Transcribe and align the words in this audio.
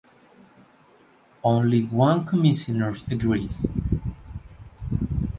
Only 1.43 1.83
one 1.83 2.25
commissioner 2.25 2.95
agrees. 3.11 3.67